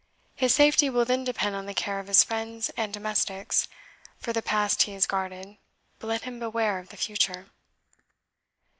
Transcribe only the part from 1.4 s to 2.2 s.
on the care of